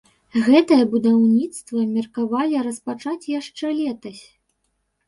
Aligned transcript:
Гэтае 0.45 0.77
будаўніцтва 0.93 1.83
меркавалі 1.93 2.65
распачаць 2.69 3.31
яшчэ 3.39 3.67
летась. 3.83 4.23